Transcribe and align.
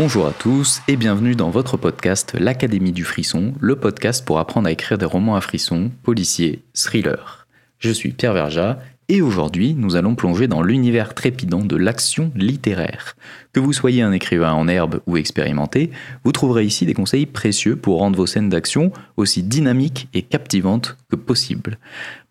Bonjour 0.00 0.28
à 0.28 0.32
tous 0.32 0.80
et 0.86 0.94
bienvenue 0.94 1.34
dans 1.34 1.50
votre 1.50 1.76
podcast 1.76 2.36
L'Académie 2.38 2.92
du 2.92 3.02
Frisson, 3.02 3.52
le 3.58 3.74
podcast 3.74 4.24
pour 4.24 4.38
apprendre 4.38 4.68
à 4.68 4.70
écrire 4.70 4.96
des 4.96 5.04
romans 5.04 5.34
à 5.34 5.40
frisson, 5.40 5.90
policiers, 6.04 6.62
thrillers. 6.72 7.48
Je 7.80 7.90
suis 7.90 8.12
Pierre 8.12 8.32
Verja 8.32 8.78
et 9.08 9.22
aujourd'hui 9.22 9.74
nous 9.74 9.96
allons 9.96 10.14
plonger 10.14 10.46
dans 10.46 10.62
l'univers 10.62 11.14
trépidant 11.14 11.64
de 11.64 11.74
l'action 11.74 12.30
littéraire. 12.36 13.16
Que 13.52 13.58
vous 13.58 13.72
soyez 13.72 14.02
un 14.02 14.12
écrivain 14.12 14.52
en 14.52 14.68
herbe 14.68 15.00
ou 15.08 15.16
expérimenté, 15.16 15.90
vous 16.22 16.30
trouverez 16.30 16.62
ici 16.64 16.86
des 16.86 16.94
conseils 16.94 17.26
précieux 17.26 17.74
pour 17.74 17.98
rendre 17.98 18.16
vos 18.16 18.26
scènes 18.26 18.50
d'action 18.50 18.92
aussi 19.16 19.42
dynamiques 19.42 20.06
et 20.14 20.22
captivantes 20.22 20.96
que 21.10 21.16
possible. 21.16 21.76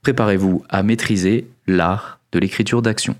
Préparez-vous 0.03 0.63
à 0.69 0.83
maîtriser 0.83 1.49
l'art 1.67 2.21
de 2.31 2.39
l'écriture 2.39 2.81
d'action. 2.81 3.17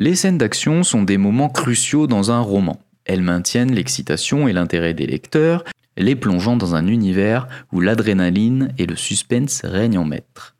Les 0.00 0.14
scènes 0.14 0.38
d'action 0.38 0.82
sont 0.82 1.02
des 1.02 1.18
moments 1.18 1.50
cruciaux 1.50 2.06
dans 2.06 2.30
un 2.30 2.40
roman. 2.40 2.80
Elles 3.04 3.20
maintiennent 3.20 3.74
l'excitation 3.74 4.48
et 4.48 4.54
l'intérêt 4.54 4.94
des 4.94 5.06
lecteurs, 5.06 5.62
les 5.98 6.16
plongeant 6.16 6.56
dans 6.56 6.74
un 6.74 6.86
univers 6.86 7.46
où 7.70 7.82
l'adrénaline 7.82 8.72
et 8.78 8.86
le 8.86 8.96
suspense 8.96 9.60
règnent 9.62 9.98
en 9.98 10.06
maître. 10.06 10.56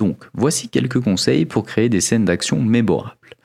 Donc, 0.00 0.24
voici 0.34 0.68
quelques 0.68 0.98
conseils 0.98 1.44
pour 1.44 1.64
créer 1.64 1.88
des 1.88 2.00
scènes 2.00 2.24
d'action 2.24 2.60
mémorables. 2.60 3.36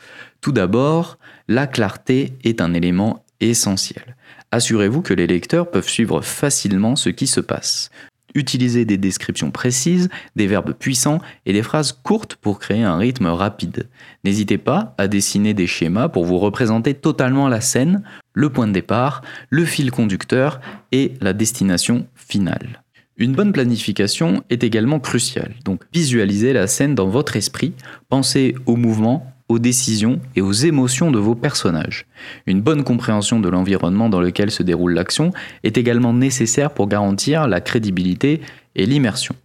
Tout 0.41 0.53
d'abord, 0.53 1.19
la 1.47 1.67
clarté 1.67 2.33
est 2.43 2.59
un 2.59 2.73
élément 2.73 3.23
essentiel. 3.39 4.15
Assurez-vous 4.49 5.03
que 5.03 5.13
les 5.13 5.27
lecteurs 5.27 5.69
peuvent 5.69 5.87
suivre 5.87 6.21
facilement 6.21 6.95
ce 6.95 7.09
qui 7.09 7.27
se 7.27 7.41
passe. 7.41 7.91
Utilisez 8.35 8.85
des 8.85 8.97
descriptions 8.97 9.51
précises, 9.51 10.09
des 10.35 10.47
verbes 10.47 10.73
puissants 10.73 11.19
et 11.45 11.53
des 11.53 11.63
phrases 11.63 11.91
courtes 11.91 12.35
pour 12.35 12.59
créer 12.59 12.83
un 12.83 12.97
rythme 12.97 13.27
rapide. 13.27 13.87
N'hésitez 14.23 14.57
pas 14.57 14.95
à 14.97 15.07
dessiner 15.07 15.53
des 15.53 15.67
schémas 15.67 16.09
pour 16.09 16.25
vous 16.25 16.37
représenter 16.37 16.93
totalement 16.93 17.47
la 17.47 17.61
scène, 17.61 18.03
le 18.33 18.49
point 18.49 18.67
de 18.67 18.73
départ, 18.73 19.21
le 19.49 19.65
fil 19.65 19.91
conducteur 19.91 20.59
et 20.91 21.13
la 21.21 21.33
destination 21.33 22.05
finale. 22.15 22.83
Une 23.19 23.33
bonne 23.33 23.51
planification 23.51 24.43
est 24.51 24.63
également 24.63 24.99
cruciale, 24.99 25.55
donc 25.65 25.81
visualisez 25.91 26.53
la 26.53 26.67
scène 26.67 26.93
dans 26.93 27.07
votre 27.07 27.35
esprit, 27.35 27.73
pensez 28.09 28.53
au 28.67 28.75
mouvement, 28.75 29.33
aux 29.49 29.59
décisions 29.59 30.19
et 30.35 30.41
aux 30.41 30.51
émotions 30.51 31.11
de 31.11 31.19
vos 31.19 31.35
personnages. 31.35 32.05
Une 32.45 32.61
bonne 32.61 32.83
compréhension 32.83 33.39
de 33.39 33.49
l'environnement 33.49 34.09
dans 34.09 34.19
lequel 34.19 34.51
se 34.51 34.63
déroule 34.63 34.93
l'action 34.93 35.31
est 35.63 35.77
également 35.77 36.13
nécessaire 36.13 36.71
pour 36.71 36.87
garantir 36.87 37.47
la 37.47 37.61
crédibilité 37.61 38.41
et 38.75 38.85
l'immersion. 38.85 39.35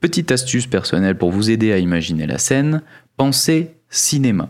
Petite 0.00 0.32
astuce 0.32 0.66
personnelle 0.66 1.18
pour 1.18 1.32
vous 1.32 1.50
aider 1.50 1.72
à 1.72 1.78
imaginer 1.78 2.26
la 2.26 2.38
scène, 2.38 2.82
pensez 3.16 3.74
cinéma. 3.88 4.48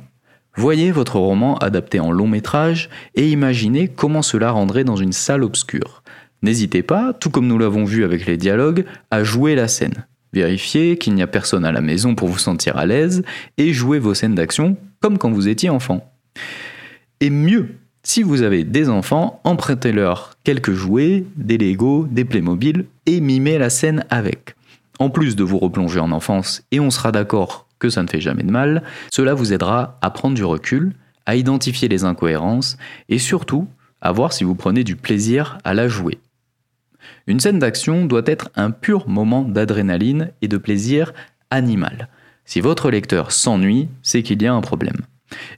Voyez 0.56 0.91
votre 0.91 1.19
roman 1.19 1.56
adapté 1.59 2.01
en 2.01 2.12
long 2.12 2.28
métrage 2.28 2.91
et 3.15 3.28
imaginez 3.28 3.89
comment 3.89 4.23
cela 4.23 4.51
rendrait 4.51 4.84
dans 4.84 4.97
une 4.97 5.12
salle 5.12 5.45
obscure. 5.45 6.03
N'hésitez 6.43 6.83
pas, 6.83 7.12
tout 7.12 7.31
comme 7.31 7.47
nous 7.47 7.59
l'avons 7.59 7.84
vu 7.84 8.05
avec 8.05 8.27
les 8.27 8.37
dialogues, 8.37 8.84
à 9.11 9.25
jouer 9.25 9.55
la 9.55 9.69
scène. 9.69 10.06
Vérifiez 10.33 10.97
qu'il 10.97 11.15
n'y 11.15 11.23
a 11.23 11.27
personne 11.27 11.65
à 11.65 11.73
la 11.73 11.81
maison 11.81 12.15
pour 12.15 12.28
vous 12.28 12.39
sentir 12.39 12.77
à 12.77 12.87
l'aise 12.87 13.25
et 13.59 13.73
jouez 13.73 13.98
vos 13.98 14.15
scènes 14.15 14.34
d'action 14.34 14.77
comme 15.01 15.19
quand 15.19 15.31
vous 15.31 15.48
étiez 15.48 15.70
enfant. 15.70 16.12
Et 17.20 17.31
mieux, 17.31 17.77
si 18.03 18.23
vous 18.23 18.43
avez 18.43 18.65
des 18.65 18.89
enfants, 18.89 19.41
empruntez-leur 19.45 20.34
quelques 20.45 20.73
jouets, 20.73 21.25
des 21.37 21.59
Lego, 21.59 22.06
des 22.11 22.25
Playmobil 22.25 22.87
et 23.06 23.21
mimez 23.21 23.59
la 23.59 23.71
scène 23.71 24.05
avec. 24.11 24.55
En 24.99 25.11
plus 25.11 25.37
de 25.37 25.44
vous 25.44 25.59
replonger 25.59 26.00
en 26.00 26.12
enfance, 26.12 26.62
et 26.71 26.81
on 26.81 26.91
sera 26.91 27.12
d'accord 27.12 27.66
que 27.78 27.88
ça 27.88 28.03
ne 28.03 28.09
fait 28.09 28.21
jamais 28.21 28.43
de 28.43 28.50
mal, 28.50 28.83
cela 29.11 29.34
vous 29.34 29.53
aidera 29.53 29.99
à 30.03 30.11
prendre 30.11 30.34
du 30.34 30.44
recul, 30.44 30.94
à 31.25 31.37
identifier 31.37 31.88
les 31.88 32.05
incohérences 32.05 32.77
et 33.09 33.19
surtout 33.19 33.67
à 34.03 34.12
voir 34.12 34.32
si 34.32 34.44
vous 34.44 34.55
prenez 34.55 34.84
du 34.84 34.97
plaisir 34.97 35.59
à 35.65 35.75
la 35.75 35.88
jouer. 35.88 36.19
Une 37.27 37.41
scène 37.41 37.59
d'action 37.59 38.05
doit 38.05 38.22
être 38.27 38.50
un 38.56 38.71
pur 38.71 39.09
moment 39.09 39.43
d'adrénaline 39.43 40.32
et 40.43 40.49
de 40.49 40.59
plaisir 40.59 41.12
animal. 41.50 42.09
Si 42.50 42.61
votre 42.61 42.91
lecteur 42.91 43.31
s'ennuie, 43.31 43.87
c'est 44.03 44.25
qu'il 44.25 44.43
y 44.43 44.47
a 44.49 44.53
un 44.53 44.61
problème. 44.61 44.97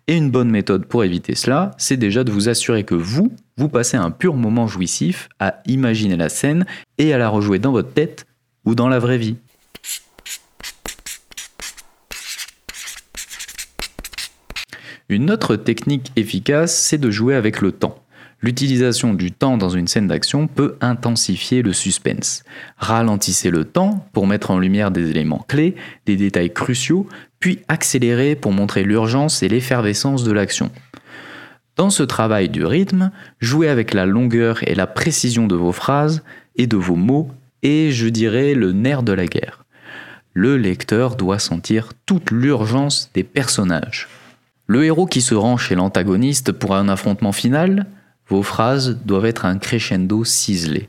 Et 0.09 0.15
une 0.15 0.31
bonne 0.31 0.51
méthode 0.51 0.85
pour 0.85 1.05
éviter 1.05 1.35
cela, 1.35 1.71
c'est 1.79 1.97
déjà 1.97 2.23
de 2.23 2.31
vous 2.31 2.51
assurer 2.51 2.85
que 2.85 2.95
vous, 2.95 3.35
vous 3.57 3.71
passez 3.71 3.97
un 3.97 4.11
pur 4.11 4.35
moment 4.35 4.67
jouissif 4.67 5.31
à 5.41 5.63
imaginer 5.65 6.19
la 6.19 6.29
scène 6.29 6.67
et 6.99 7.15
à 7.15 7.17
la 7.17 7.31
rejouer 7.31 7.59
dans 7.59 7.73
votre 7.73 7.95
tête 7.95 8.27
ou 8.67 8.75
dans 8.75 8.91
la 8.91 8.99
vraie 8.99 9.17
vie. 9.17 9.37
Une 15.09 15.31
autre 15.31 15.57
technique 15.57 16.13
efficace, 16.17 16.77
c'est 16.77 16.99
de 16.99 17.11
jouer 17.11 17.37
avec 17.37 17.63
le 17.63 17.73
temps. 17.73 18.02
L'utilisation 18.43 19.15
du 19.15 19.31
temps 19.31 19.57
dans 19.57 19.69
une 19.69 19.87
scène 19.87 20.09
d'action 20.09 20.49
peut 20.49 20.75
intensifier 20.81 21.63
le 21.63 21.73
suspense. 21.73 22.43
Ralentissez 22.77 23.51
le 23.51 23.65
temps 23.65 24.05
pour 24.13 24.27
mettre 24.27 24.51
en 24.51 24.59
lumière 24.59 24.91
des 24.91 25.11
éléments 25.11 25.45
clés, 25.47 25.77
des 26.07 26.17
détails 26.17 26.53
cruciaux, 26.53 27.07
puis 27.39 27.61
accélérez 27.69 28.35
pour 28.35 28.51
montrer 28.51 28.83
l'urgence 28.83 29.45
et 29.45 29.49
l'effervescence 29.49 30.25
de 30.25 30.33
l'action. 30.33 30.73
Dans 31.77 31.89
ce 31.89 32.03
travail 32.03 32.49
du 32.49 32.65
rythme, 32.65 33.13
jouez 33.41 33.69
avec 33.69 33.95
la 33.95 34.07
longueur 34.07 34.69
et 34.69 34.75
la 34.75 34.89
précision 34.89 35.47
de 35.47 35.55
vos 35.55 35.73
phrases 35.73 36.25
et 36.57 36.67
de 36.67 36.77
vos 36.77 36.97
mots 36.97 37.31
et 37.63 37.93
je 37.93 38.09
dirais 38.09 38.55
le 38.55 38.73
nerf 38.73 39.05
de 39.05 39.13
la 39.13 39.27
guerre. 39.27 39.65
Le 40.35 40.57
lecteur 40.57 41.15
doit 41.15 41.39
sentir 41.39 41.91
toute 42.07 42.33
l'urgence 42.33 43.11
des 43.15 43.23
personnages. 43.23 44.09
Le 44.67 44.85
héros 44.85 45.07
qui 45.07 45.21
se 45.21 45.35
rend 45.35 45.57
chez 45.57 45.77
l'antagoniste 45.77 46.51
pour 46.51 46.75
un 46.75 46.89
affrontement 46.89 47.33
final, 47.33 47.87
vos 48.33 48.43
phrases 48.43 48.99
doivent 49.05 49.27
être 49.27 49.45
un 49.45 49.59
crescendo 49.59 50.25
ciselé, 50.25 50.89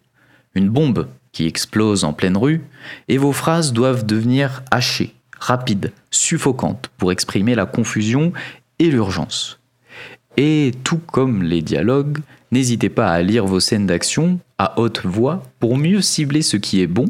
une 0.56 0.70
bombe 0.70 1.10
qui 1.34 1.46
explose 1.46 2.06
en 2.06 2.14
pleine 2.14 2.38
rue, 2.38 2.62
et 3.10 3.18
vos 3.18 3.34
phrases 3.34 3.74
doivent 3.74 4.06
devenir 4.06 4.64
hachées, 4.72 5.14
rapides, 5.38 5.92
suffocantes 6.10 6.90
pour 6.98 7.12
exprimer 7.12 7.54
la 7.54 7.66
confusion 7.66 8.32
et 8.80 8.90
l'urgence. 8.90 9.60
Et 10.38 10.72
tout 10.86 11.00
comme 11.00 11.44
les 11.44 11.62
dialogues, 11.62 12.20
n'hésitez 12.54 12.88
pas 12.88 13.12
à 13.12 13.22
lire 13.22 13.46
vos 13.46 13.60
scènes 13.60 13.88
d'action 13.88 14.40
à 14.58 14.80
haute 14.80 15.06
voix 15.06 15.44
pour 15.60 15.76
mieux 15.76 16.02
cibler 16.02 16.44
ce 16.44 16.56
qui 16.56 16.80
est 16.80 16.88
bon, 16.88 17.08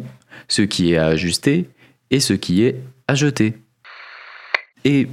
ce 0.48 0.64
qui 0.64 0.94
est 0.94 0.98
à 0.98 1.06
ajuster 1.06 1.70
et 2.10 2.20
ce 2.20 2.34
qui 2.34 2.64
est 2.64 2.82
à 3.08 3.14
jeter. 3.14 3.54
Et 4.84 5.10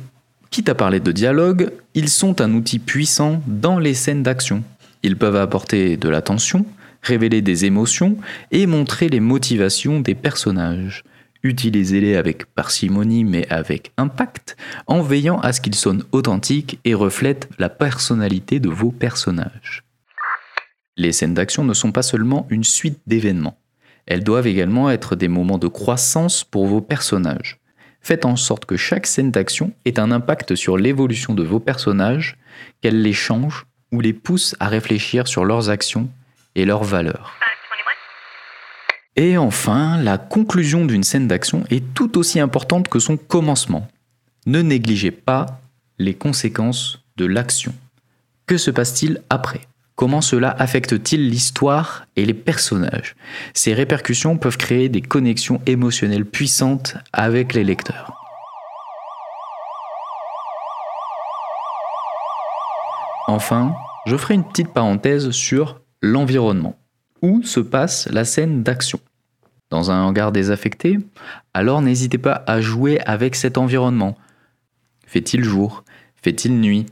quitte 0.48 0.70
à 0.70 0.74
parler 0.74 0.98
de 0.98 1.12
dialogue, 1.12 1.72
ils 1.92 2.08
sont 2.08 2.40
un 2.40 2.54
outil 2.54 2.78
puissant 2.78 3.42
dans 3.46 3.78
les 3.78 3.92
scènes 3.92 4.22
d'action. 4.22 4.64
Ils 5.02 5.16
peuvent 5.16 5.36
apporter 5.36 5.96
de 5.96 6.08
l'attention, 6.08 6.66
révéler 7.02 7.42
des 7.42 7.64
émotions 7.64 8.16
et 8.50 8.66
montrer 8.66 9.08
les 9.08 9.20
motivations 9.20 10.00
des 10.00 10.14
personnages. 10.14 11.04
Utilisez-les 11.42 12.16
avec 12.16 12.44
parcimonie 12.46 13.24
mais 13.24 13.46
avec 13.48 13.92
impact, 13.96 14.56
en 14.86 15.00
veillant 15.00 15.40
à 15.40 15.52
ce 15.52 15.60
qu'ils 15.60 15.74
sonnent 15.74 16.04
authentiques 16.12 16.78
et 16.84 16.94
reflètent 16.94 17.48
la 17.58 17.70
personnalité 17.70 18.60
de 18.60 18.68
vos 18.68 18.90
personnages. 18.90 19.84
Les 20.96 21.12
scènes 21.12 21.34
d'action 21.34 21.64
ne 21.64 21.72
sont 21.72 21.92
pas 21.92 22.02
seulement 22.02 22.46
une 22.50 22.64
suite 22.64 22.98
d'événements, 23.06 23.56
elles 24.10 24.24
doivent 24.24 24.48
également 24.48 24.90
être 24.90 25.14
des 25.14 25.28
moments 25.28 25.56
de 25.56 25.68
croissance 25.68 26.42
pour 26.42 26.66
vos 26.66 26.80
personnages. 26.80 27.58
Faites 28.02 28.24
en 28.24 28.34
sorte 28.34 28.64
que 28.64 28.76
chaque 28.76 29.06
scène 29.06 29.30
d'action 29.30 29.72
ait 29.84 30.00
un 30.00 30.10
impact 30.10 30.56
sur 30.56 30.76
l'évolution 30.76 31.34
de 31.34 31.44
vos 31.44 31.60
personnages, 31.60 32.36
qu'elle 32.80 33.02
les 33.02 33.12
change 33.12 33.66
ou 33.92 34.00
les 34.00 34.12
pousse 34.12 34.56
à 34.60 34.68
réfléchir 34.68 35.28
sur 35.28 35.44
leurs 35.44 35.70
actions 35.70 36.08
et 36.54 36.64
leurs 36.64 36.84
valeurs. 36.84 37.34
Et 39.16 39.36
enfin, 39.36 40.00
la 40.00 40.18
conclusion 40.18 40.84
d'une 40.86 41.02
scène 41.02 41.28
d'action 41.28 41.64
est 41.70 41.94
tout 41.94 42.16
aussi 42.16 42.40
importante 42.40 42.88
que 42.88 42.98
son 42.98 43.16
commencement. 43.16 43.88
Ne 44.46 44.62
négligez 44.62 45.10
pas 45.10 45.60
les 45.98 46.14
conséquences 46.14 47.02
de 47.16 47.26
l'action. 47.26 47.74
Que 48.46 48.56
se 48.56 48.70
passe-t-il 48.70 49.20
après? 49.28 49.60
Comment 49.94 50.22
cela 50.22 50.50
affecte-t-il 50.58 51.28
l'histoire 51.28 52.06
et 52.16 52.24
les 52.24 52.34
personnages? 52.34 53.16
Ces 53.52 53.74
répercussions 53.74 54.38
peuvent 54.38 54.56
créer 54.56 54.88
des 54.88 55.02
connexions 55.02 55.60
émotionnelles 55.66 56.24
puissantes 56.24 56.96
avec 57.12 57.52
les 57.52 57.64
lecteurs. 57.64 58.19
Enfin, 63.30 63.76
je 64.06 64.16
ferai 64.16 64.34
une 64.34 64.42
petite 64.42 64.72
parenthèse 64.72 65.30
sur 65.30 65.82
l'environnement. 66.02 66.76
Où 67.22 67.44
se 67.44 67.60
passe 67.60 68.08
la 68.10 68.24
scène 68.24 68.64
d'action? 68.64 68.98
Dans 69.70 69.92
un 69.92 70.02
hangar 70.02 70.32
désaffecté? 70.32 70.98
Alors 71.54 71.80
n'hésitez 71.80 72.18
pas 72.18 72.42
à 72.48 72.60
jouer 72.60 72.98
avec 73.06 73.36
cet 73.36 73.56
environnement. 73.56 74.18
Fait-il 75.06 75.44
jour? 75.44 75.84
Fait-il 76.16 76.58
nuit? 76.60 76.86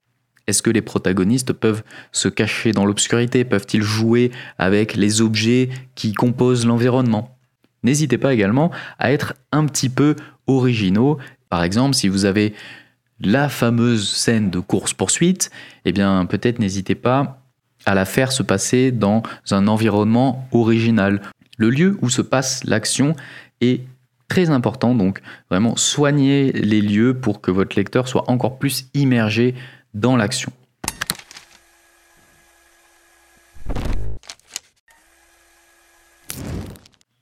Est-ce 0.47 0.63
que 0.63 0.71
les 0.71 0.81
protagonistes 0.81 1.53
peuvent 1.53 1.83
se 2.13 2.29
cacher 2.29 2.71
dans 2.71 2.87
l'obscurité? 2.87 3.45
Peuvent-ils 3.45 3.83
jouer 3.83 4.31
avec 4.59 4.95
les 4.95 5.21
objets 5.21 5.71
qui 5.97 6.13
composent 6.13 6.67
l'environnement? 6.67 7.37
N'hésitez 7.83 8.17
pas 8.17 8.33
également 8.33 8.71
à 9.01 9.11
être 9.11 9.35
un 9.51 9.67
petit 9.67 9.89
peu 9.89 10.15
originaux. 10.47 11.19
Par 11.49 11.65
exemple, 11.65 11.97
si 11.97 12.07
vous 12.07 12.27
avez 12.27 12.55
la 13.21 13.49
fameuse 13.49 14.09
scène 14.09 14.51
de 14.51 14.61
course-poursuite, 14.61 15.51
eh 15.85 15.93
bien 15.93 16.25
peut-être 16.27 16.59
n'hésitez 16.59 16.95
pas 16.95 17.43
à 17.87 17.95
la 17.95 18.05
faire 18.05 18.33
se 18.33 18.43
passer 18.43 18.93
dans 18.93 19.23
un 19.51 19.67
environnement 19.69 20.49
original. 20.53 21.21
Le 21.57 21.71
lieu 21.71 21.99
où 22.03 22.11
se 22.11 22.23
passe 22.23 22.65
l'action 22.65 23.15
est 23.61 23.83
très 24.29 24.51
important, 24.51 24.95
donc 24.95 25.21
vraiment 25.51 25.77
soignez 25.77 26.53
les 26.53 26.81
lieux 26.81 27.15
pour 27.15 27.41
que 27.41 27.51
votre 27.51 27.77
lecteur 27.77 28.09
soit 28.09 28.31
encore 28.31 28.59
plus 28.59 28.89
immergé 28.95 29.55
dans 29.95 30.17
l'action. 30.17 30.53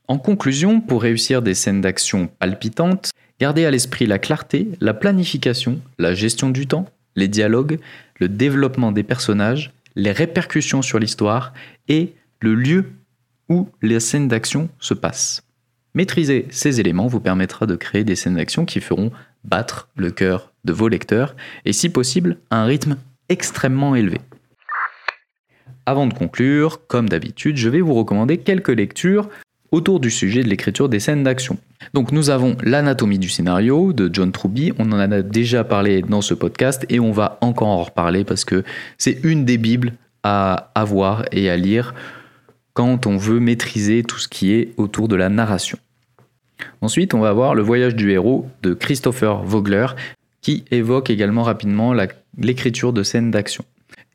En 0.09 0.17
conclusion, 0.19 0.79
pour 0.79 1.01
réussir 1.01 1.41
des 1.41 1.53
scènes 1.53 1.81
d'action 1.81 2.27
palpitantes, 2.39 3.11
gardez 3.41 3.65
à 3.65 3.71
l'esprit 3.71 4.05
la 4.05 4.19
clarté, 4.19 4.69
la 4.79 4.93
planification, 4.93 5.81
la 5.99 6.13
gestion 6.13 6.49
du 6.49 6.65
temps, 6.65 6.85
les 7.17 7.27
dialogues, 7.27 7.79
le 8.17 8.29
développement 8.29 8.93
des 8.93 9.03
personnages, 9.03 9.73
les 9.95 10.13
répercussions 10.13 10.81
sur 10.81 10.97
l'histoire 10.97 11.53
et 11.89 12.13
le 12.39 12.55
lieu 12.55 12.85
où 13.49 13.67
les 13.81 13.99
scènes 13.99 14.29
d'action 14.29 14.69
se 14.79 14.93
passent. 14.93 15.43
Maîtriser 15.93 16.47
ces 16.51 16.79
éléments 16.79 17.07
vous 17.07 17.19
permettra 17.19 17.65
de 17.65 17.75
créer 17.75 18.05
des 18.05 18.15
scènes 18.15 18.35
d'action 18.35 18.63
qui 18.63 18.79
feront 18.79 19.11
battre 19.43 19.89
le 19.97 20.11
cœur 20.11 20.53
de 20.63 20.71
vos 20.71 20.87
lecteurs 20.87 21.35
et 21.65 21.73
si 21.73 21.89
possible 21.89 22.37
un 22.49 22.63
rythme 22.63 22.97
extrêmement 23.27 23.93
élevé. 23.93 24.21
Avant 25.85 26.07
de 26.07 26.13
conclure, 26.13 26.85
comme 26.87 27.09
d'habitude, 27.09 27.57
je 27.57 27.69
vais 27.69 27.81
vous 27.81 27.93
recommander 27.93 28.37
quelques 28.37 28.69
lectures 28.69 29.29
autour 29.71 29.99
du 29.99 30.09
sujet 30.09 30.43
de 30.43 30.49
l'écriture 30.49 30.89
des 30.89 30.99
scènes 30.99 31.23
d'action. 31.23 31.57
Donc 31.93 32.11
nous 32.11 32.29
avons 32.29 32.55
l'anatomie 32.63 33.19
du 33.19 33.29
scénario 33.29 33.93
de 33.93 34.09
John 34.11 34.31
Truby, 34.31 34.73
on 34.79 34.91
en 34.91 34.99
a 34.99 35.21
déjà 35.21 35.63
parlé 35.63 36.01
dans 36.01 36.21
ce 36.21 36.33
podcast 36.33 36.85
et 36.89 36.99
on 36.99 37.11
va 37.11 37.37
encore 37.41 37.67
en 37.67 37.83
reparler 37.83 38.23
parce 38.23 38.45
que 38.45 38.63
c'est 38.97 39.19
une 39.23 39.45
des 39.45 39.57
bibles 39.57 39.93
à 40.23 40.71
avoir 40.75 41.25
et 41.31 41.49
à 41.49 41.57
lire 41.57 41.93
quand 42.73 43.07
on 43.07 43.17
veut 43.17 43.39
maîtriser 43.39 44.03
tout 44.03 44.19
ce 44.19 44.27
qui 44.27 44.53
est 44.53 44.73
autour 44.77 45.07
de 45.07 45.15
la 45.15 45.29
narration. 45.29 45.79
Ensuite, 46.81 47.13
on 47.13 47.19
va 47.19 47.33
voir 47.33 47.55
Le 47.55 47.61
voyage 47.61 47.95
du 47.95 48.11
héros 48.11 48.47
de 48.63 48.73
Christopher 48.73 49.43
Vogler 49.43 49.87
qui 50.41 50.63
évoque 50.71 51.09
également 51.09 51.43
rapidement 51.43 51.93
l'écriture 52.37 52.93
de 52.93 53.03
scènes 53.03 53.31
d'action. 53.31 53.65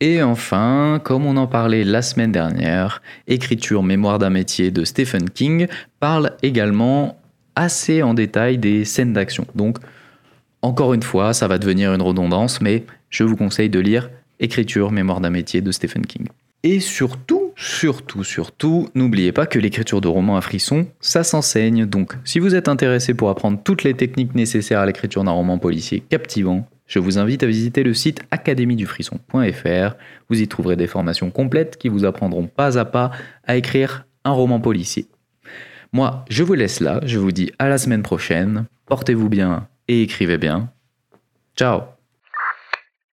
Et 0.04 0.20
enfin, 0.20 1.00
comme 1.04 1.26
on 1.26 1.36
en 1.36 1.46
parlait 1.46 1.84
la 1.84 2.02
semaine 2.02 2.32
dernière, 2.32 3.02
Écriture, 3.28 3.84
mémoire 3.84 4.18
d'un 4.18 4.30
métier 4.30 4.72
de 4.72 4.84
Stephen 4.84 5.30
King 5.30 5.68
parle 6.00 6.32
également 6.42 7.20
assez 7.54 8.02
en 8.02 8.12
détail 8.12 8.58
des 8.58 8.84
scènes 8.84 9.12
d'action. 9.12 9.46
Donc, 9.54 9.78
encore 10.60 10.92
une 10.92 11.04
fois, 11.04 11.34
ça 11.34 11.46
va 11.46 11.56
devenir 11.56 11.94
une 11.94 12.02
redondance, 12.02 12.60
mais 12.60 12.84
je 13.10 13.22
vous 13.22 13.36
conseille 13.36 13.70
de 13.70 13.78
lire 13.78 14.10
Écriture, 14.40 14.90
mémoire 14.90 15.20
d'un 15.20 15.30
métier 15.30 15.60
de 15.60 15.70
Stephen 15.70 16.04
King. 16.04 16.26
Et 16.64 16.80
surtout, 16.80 17.52
surtout, 17.54 18.24
surtout, 18.24 18.88
n'oubliez 18.96 19.30
pas 19.30 19.46
que 19.46 19.60
l'écriture 19.60 20.00
de 20.00 20.08
romans 20.08 20.36
à 20.36 20.40
frissons, 20.40 20.88
ça 21.00 21.22
s'enseigne. 21.22 21.86
Donc, 21.86 22.14
si 22.24 22.40
vous 22.40 22.56
êtes 22.56 22.66
intéressé 22.66 23.14
pour 23.14 23.30
apprendre 23.30 23.60
toutes 23.62 23.84
les 23.84 23.94
techniques 23.94 24.34
nécessaires 24.34 24.80
à 24.80 24.86
l'écriture 24.86 25.22
d'un 25.22 25.30
roman 25.30 25.58
policier 25.58 26.00
captivant, 26.00 26.66
je 26.92 26.98
vous 26.98 27.18
invite 27.18 27.42
à 27.42 27.46
visiter 27.46 27.84
le 27.84 27.94
site 27.94 28.20
académiedufrisson.fr. 28.30 29.96
Vous 30.28 30.42
y 30.42 30.46
trouverez 30.46 30.76
des 30.76 30.86
formations 30.86 31.30
complètes 31.30 31.78
qui 31.78 31.88
vous 31.88 32.04
apprendront 32.04 32.46
pas 32.46 32.78
à 32.78 32.84
pas 32.84 33.12
à 33.46 33.56
écrire 33.56 34.04
un 34.26 34.32
roman 34.32 34.60
policier. 34.60 35.06
Moi, 35.94 36.26
je 36.28 36.42
vous 36.42 36.52
laisse 36.52 36.80
là, 36.80 37.00
je 37.06 37.18
vous 37.18 37.32
dis 37.32 37.50
à 37.58 37.70
la 37.70 37.78
semaine 37.78 38.02
prochaine, 38.02 38.66
portez-vous 38.84 39.30
bien 39.30 39.68
et 39.88 40.02
écrivez 40.02 40.36
bien. 40.36 40.70
Ciao 41.56 42.01